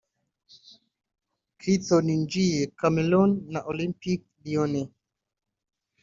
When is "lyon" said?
4.43-4.73